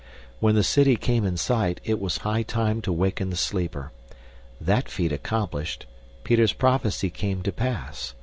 When 0.39 0.55
the 0.55 0.63
city 0.63 0.95
came 0.95 1.25
in 1.27 1.37
sight, 1.37 1.79
it 1.83 1.99
was 1.99 2.17
high 2.25 2.41
time 2.41 2.81
to 2.81 2.91
waken 2.91 3.29
the 3.29 3.35
sleeper. 3.35 3.91
That 4.59 4.89
feat 4.89 5.11
accomplished, 5.11 5.85
Peter's 6.23 6.53
prophecy 6.53 7.11
came 7.11 7.43
to 7.43 7.51
pass. 7.51 8.15